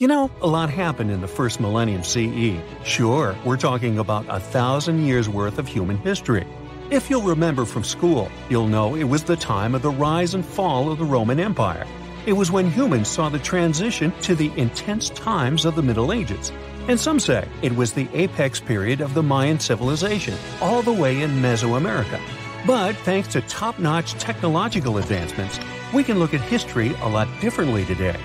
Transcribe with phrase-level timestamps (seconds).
[0.00, 2.62] You know, a lot happened in the first millennium CE.
[2.84, 6.46] Sure, we're talking about a thousand years worth of human history.
[6.88, 10.44] If you'll remember from school, you'll know it was the time of the rise and
[10.44, 11.84] fall of the Roman Empire.
[12.26, 16.52] It was when humans saw the transition to the intense times of the Middle Ages.
[16.86, 21.22] And some say it was the apex period of the Mayan civilization, all the way
[21.22, 22.20] in Mesoamerica.
[22.68, 25.58] But thanks to top notch technological advancements,
[25.92, 28.16] we can look at history a lot differently today.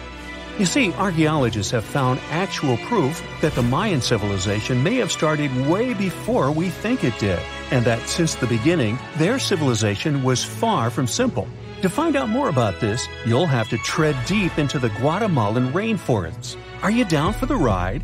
[0.60, 5.96] You see, archaeologists have found actual proof that the Mayan civilization may have started way
[5.96, 7.40] before we think it did,
[7.72, 11.48] and that since the beginning, their civilization was far from simple.
[11.82, 16.56] To find out more about this, you'll have to tread deep into the Guatemalan rainforests.
[16.84, 18.04] Are you down for the ride?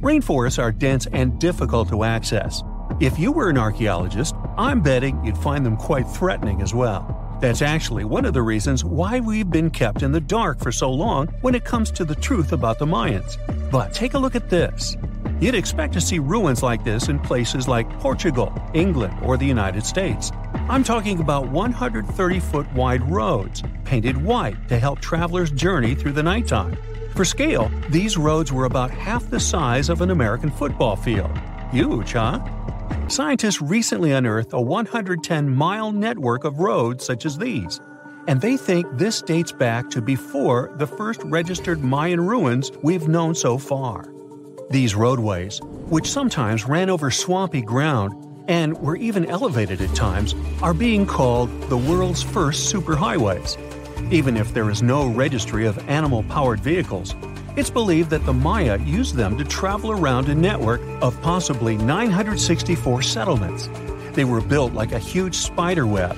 [0.00, 2.62] Rainforests are dense and difficult to access.
[3.00, 7.25] If you were an archaeologist, I'm betting you'd find them quite threatening as well.
[7.38, 10.90] That's actually one of the reasons why we've been kept in the dark for so
[10.90, 13.36] long when it comes to the truth about the Mayans.
[13.70, 14.96] But take a look at this.
[15.38, 19.84] You'd expect to see ruins like this in places like Portugal, England, or the United
[19.84, 20.32] States.
[20.70, 26.22] I'm talking about 130 foot wide roads, painted white to help travelers journey through the
[26.22, 26.78] nighttime.
[27.14, 31.36] For scale, these roads were about half the size of an American football field.
[31.70, 32.40] Huge, huh?
[33.08, 37.80] Scientists recently unearthed a 110 mile network of roads such as these,
[38.26, 43.32] and they think this dates back to before the first registered Mayan ruins we've known
[43.32, 44.12] so far.
[44.70, 48.12] These roadways, which sometimes ran over swampy ground
[48.48, 53.56] and were even elevated at times, are being called the world's first superhighways.
[54.12, 57.14] Even if there is no registry of animal powered vehicles,
[57.56, 63.00] it's believed that the Maya used them to travel around a network of possibly 964
[63.00, 63.70] settlements.
[64.12, 66.16] They were built like a huge spider web,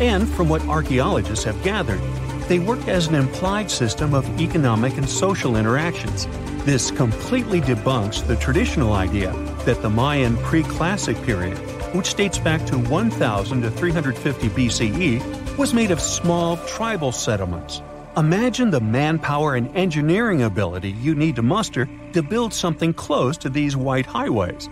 [0.00, 2.00] and from what archaeologists have gathered,
[2.48, 6.26] they worked as an implied system of economic and social interactions.
[6.64, 9.32] This completely debunks the traditional idea
[9.66, 11.58] that the Mayan pre classic period,
[11.94, 17.82] which dates back to 1000 to 350 BCE, was made of small tribal settlements.
[18.18, 23.48] Imagine the manpower and engineering ability you need to muster to build something close to
[23.48, 24.68] these white highways.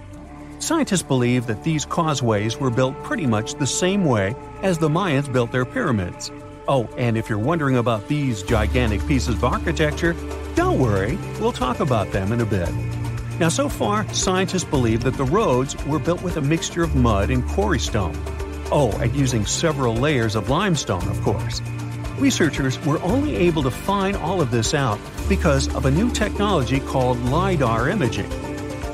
[0.59, 5.33] Scientists believe that these causeways were built pretty much the same way as the Mayans
[5.33, 6.33] built their pyramids.
[6.67, 10.17] Oh, and if you're wondering about these gigantic pieces of architecture,
[10.57, 12.75] don't worry, we'll talk about them in a bit.
[13.39, 17.31] Now, so far, scientists believe that the roads were built with a mixture of mud
[17.31, 18.21] and quarry stone.
[18.73, 21.63] Oh, and using several layers of limestone, of course.
[22.19, 26.81] Researchers were only able to find all of this out because of a new technology
[26.81, 28.31] called LIDAR imaging.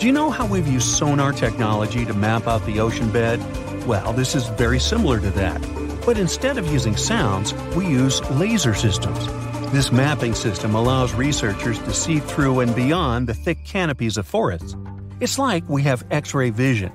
[0.00, 3.38] Do you know how we've used sonar technology to map out the ocean bed?
[3.86, 5.60] Well, this is very similar to that.
[6.04, 9.24] But instead of using sounds, we use laser systems.
[9.70, 14.74] This mapping system allows researchers to see through and beyond the thick canopies of forests.
[15.20, 16.92] It's like we have X ray vision.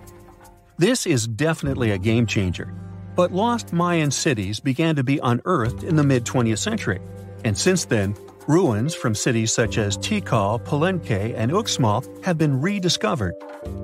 [0.78, 2.74] This is definitely a game changer
[3.18, 7.00] but lost Mayan cities began to be unearthed in the mid 20th century,
[7.44, 8.16] and since then,
[8.48, 13.34] ruins from cities such as Tikal, Palenque, and Uxmal have been rediscovered.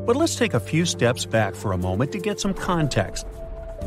[0.06, 3.26] But let's take a few steps back for a moment to get some context.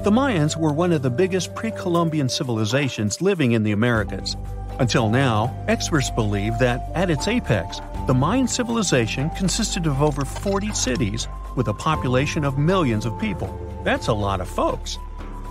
[0.03, 4.37] The Mayans were one of the biggest pre Columbian civilizations living in the Americas.
[4.81, 10.75] Until now, experts believe that, at its apex, the Mayan civilization consisted of over 40
[10.75, 13.49] cities with a population of millions of people.
[13.85, 14.99] That's a lot of folks.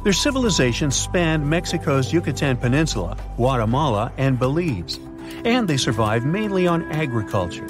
[0.05, 4.99] Their civilization spanned Mexico's Yucatan Peninsula, Guatemala, and Belize,
[5.43, 7.65] and they survived mainly on agriculture.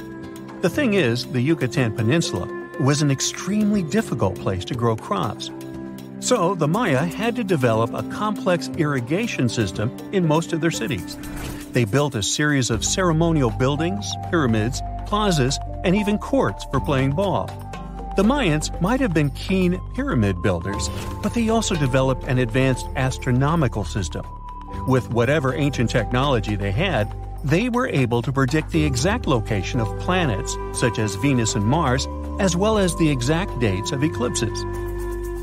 [0.60, 2.46] The thing is, the Yucatan Peninsula
[2.82, 5.50] was an extremely difficult place to grow crops.
[6.20, 11.16] So the Maya had to develop a complex irrigation system in most of their cities.
[11.72, 17.50] They built a series of ceremonial buildings, pyramids, plazas, and even courts for playing ball.
[18.16, 20.90] The Mayans might have been keen pyramid builders,
[21.22, 24.26] but they also developed an advanced astronomical system.
[24.88, 30.00] With whatever ancient technology they had, they were able to predict the exact location of
[30.00, 32.08] planets, such as Venus and Mars,
[32.40, 34.64] as well as the exact dates of eclipses.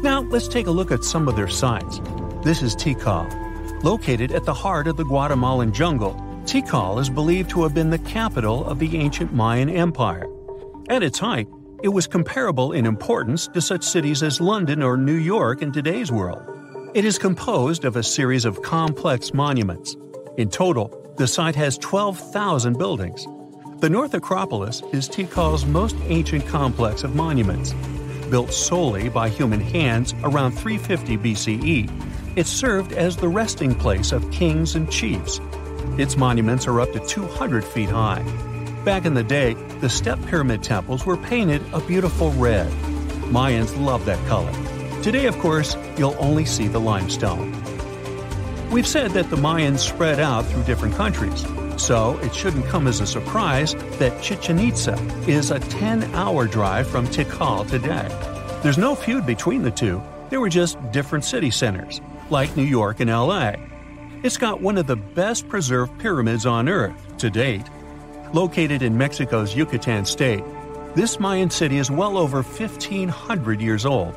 [0.03, 2.01] Now, let's take a look at some of their sites.
[2.43, 3.85] This is Tikal.
[3.85, 6.15] Located at the heart of the Guatemalan jungle,
[6.45, 10.27] Tikal is believed to have been the capital of the ancient Mayan Empire.
[10.89, 11.49] At its height,
[11.83, 16.13] it was comparable in importance to such cities as London or New York in today's
[16.13, 16.43] world.
[16.95, 19.97] It is composed of a series of complex monuments.
[20.37, 23.27] In total, the site has 12,000 buildings.
[23.81, 27.75] The North Acropolis is Tikal's most ancient complex of monuments.
[28.31, 34.31] Built solely by human hands around 350 BCE, it served as the resting place of
[34.31, 35.41] kings and chiefs.
[35.99, 38.25] Its monuments are up to 200 feet high.
[38.85, 42.69] Back in the day, the step pyramid temples were painted a beautiful red.
[43.31, 44.53] Mayans loved that color.
[45.03, 47.53] Today, of course, you'll only see the limestone.
[48.73, 51.47] We've said that the Mayans spread out through different countries,
[51.77, 54.95] so it shouldn't come as a surprise that Chichen Itza
[55.29, 58.09] is a 10 hour drive from Tikal today.
[58.65, 62.01] There's no feud between the two, they were just different city centers,
[62.31, 63.53] like New York and LA.
[64.25, 67.63] It's got one of the best preserved pyramids on Earth to date.
[68.33, 70.43] Located in Mexico's Yucatan state,
[70.95, 74.17] this Mayan city is well over 1,500 years old.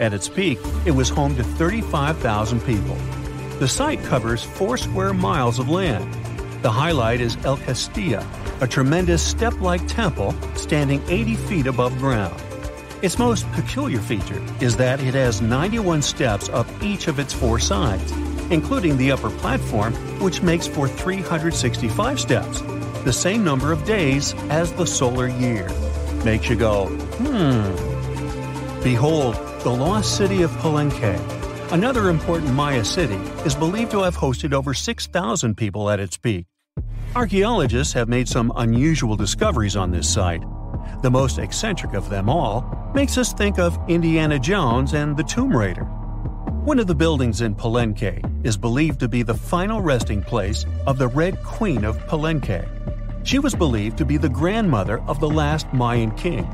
[0.00, 2.96] At its peak, it was home to 35,000 people.
[3.58, 6.14] The site covers four square miles of land.
[6.62, 8.26] The highlight is El Castillo,
[8.62, 12.42] a tremendous step like temple standing 80 feet above ground.
[13.02, 17.58] Its most peculiar feature is that it has 91 steps up each of its four
[17.58, 18.12] sides,
[18.50, 22.62] including the upper platform, which makes for 365 steps,
[23.04, 25.68] the same number of days as the solar year.
[26.24, 28.82] Makes you go, hmm.
[28.82, 31.18] Behold, the lost city of Palenque
[31.72, 33.16] Another important Maya city
[33.46, 36.44] is believed to have hosted over 6,000 people at its peak.
[37.16, 40.42] Archaeologists have made some unusual discoveries on this site.
[41.00, 45.56] The most eccentric of them all makes us think of Indiana Jones and the Tomb
[45.56, 45.84] Raider.
[45.84, 50.98] One of the buildings in Palenque is believed to be the final resting place of
[50.98, 52.68] the Red Queen of Palenque.
[53.24, 56.48] She was believed to be the grandmother of the last Mayan king.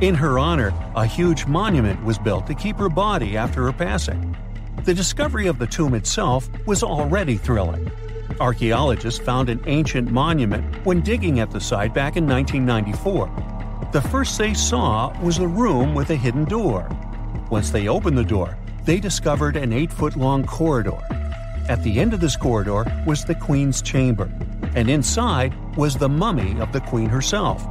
[0.00, 4.36] In her honor, a huge monument was built to keep her body after her passing.
[4.84, 7.90] The discovery of the tomb itself was already thrilling.
[8.40, 13.90] Archaeologists found an ancient monument when digging at the site back in 1994.
[13.92, 16.88] The first they saw was a room with a hidden door.
[17.50, 20.98] Once they opened the door, they discovered an 8 foot long corridor.
[21.68, 24.30] At the end of this corridor was the Queen's chamber,
[24.74, 27.66] and inside was the mummy of the Queen herself.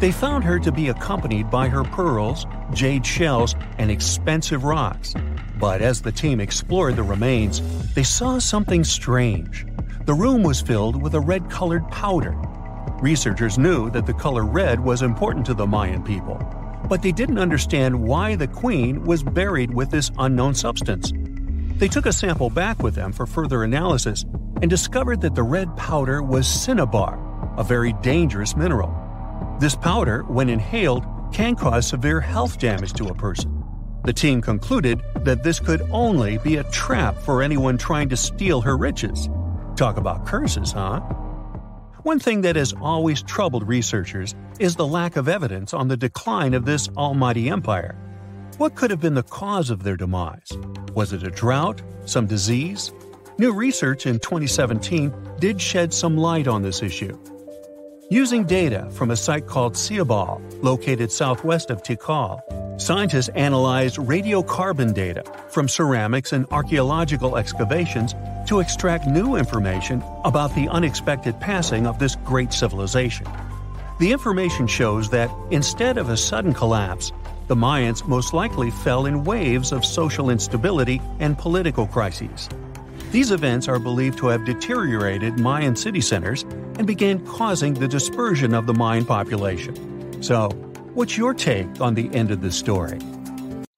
[0.00, 5.14] They found her to be accompanied by her pearls, jade shells, and expensive rocks.
[5.58, 7.60] But as the team explored the remains,
[7.94, 9.66] they saw something strange.
[10.04, 12.36] The room was filled with a red colored powder.
[13.00, 16.40] Researchers knew that the color red was important to the Mayan people,
[16.88, 21.12] but they didn't understand why the queen was buried with this unknown substance.
[21.76, 24.24] They took a sample back with them for further analysis
[24.60, 27.18] and discovered that the red powder was cinnabar,
[27.56, 28.94] a very dangerous mineral.
[29.60, 33.62] This powder, when inhaled, can cause severe health damage to a person.
[34.04, 38.60] The team concluded that this could only be a trap for anyone trying to steal
[38.60, 39.28] her riches.
[39.76, 41.00] Talk about curses, huh?
[42.04, 46.54] One thing that has always troubled researchers is the lack of evidence on the decline
[46.54, 47.96] of this almighty empire.
[48.56, 50.50] What could have been the cause of their demise?
[50.94, 51.82] Was it a drought?
[52.06, 52.92] Some disease?
[53.40, 57.16] New research in 2017 did shed some light on this issue.
[58.10, 62.40] Using data from a site called Ceibal, located southwest of Tikal,
[62.80, 68.12] scientists analyzed radiocarbon data from ceramics and archaeological excavations
[68.48, 73.28] to extract new information about the unexpected passing of this great civilization.
[74.00, 77.12] The information shows that instead of a sudden collapse,
[77.46, 82.48] the Mayans most likely fell in waves of social instability and political crises.
[83.10, 86.42] These events are believed to have deteriorated Mayan city centers
[86.76, 90.22] and began causing the dispersion of the Mayan population.
[90.22, 90.50] So,
[90.92, 92.98] what's your take on the end of the story?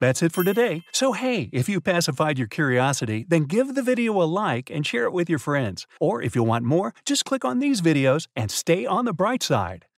[0.00, 0.82] That's it for today.
[0.92, 5.04] So, hey, if you pacified your curiosity, then give the video a like and share
[5.04, 5.86] it with your friends.
[6.00, 9.44] Or if you want more, just click on these videos and stay on the bright
[9.44, 9.84] side.